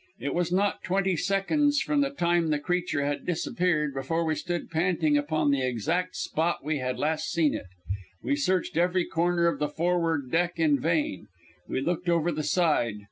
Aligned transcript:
It 0.19 0.33
was 0.33 0.51
not 0.51 0.81
twenty 0.81 1.15
seconds 1.15 1.79
from 1.79 2.01
the 2.01 2.09
time 2.09 2.47
the 2.47 2.57
creature 2.57 3.05
had 3.05 3.23
disappeared 3.23 3.93
before 3.93 4.25
we 4.25 4.33
stood 4.33 4.71
panting 4.71 5.15
upon 5.15 5.51
the 5.51 5.61
exact 5.63 6.15
spot 6.15 6.63
we 6.63 6.79
had 6.79 6.97
last 6.97 7.29
seen 7.31 7.53
it. 7.53 7.67
We 8.23 8.35
searched 8.35 8.77
every 8.77 9.05
corner 9.05 9.45
of 9.45 9.59
the 9.59 9.69
forward 9.69 10.31
deck 10.31 10.57
in 10.57 10.79
vain. 10.79 11.27
We 11.67 11.81
looked 11.81 12.09
over 12.09 12.31
the 12.31 12.41
side. 12.41 12.95